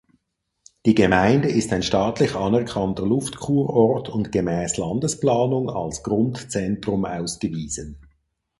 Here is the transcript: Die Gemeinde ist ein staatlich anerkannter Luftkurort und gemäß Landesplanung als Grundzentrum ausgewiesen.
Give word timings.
Die 0.87 0.95
Gemeinde 0.95 1.47
ist 1.49 1.71
ein 1.71 1.83
staatlich 1.83 2.33
anerkannter 2.33 3.05
Luftkurort 3.05 4.09
und 4.09 4.31
gemäß 4.31 4.77
Landesplanung 4.77 5.69
als 5.69 6.01
Grundzentrum 6.01 7.05
ausgewiesen. 7.05 7.99